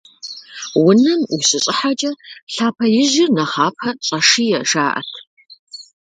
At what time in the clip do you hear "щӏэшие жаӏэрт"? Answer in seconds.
4.05-5.13